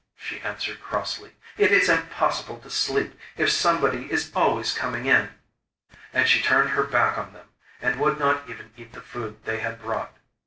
[0.17, 1.33] she answered crossly.
[1.59, 5.29] 'It is impossible to sleep if somebody is always coming in.'
[6.11, 7.49] And she turned her back on them,
[7.83, 10.17] and would not even eat the food they had brought.